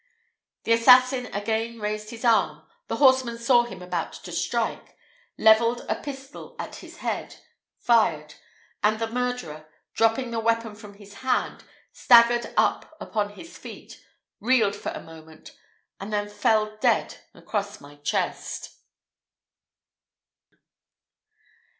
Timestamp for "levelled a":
5.37-5.93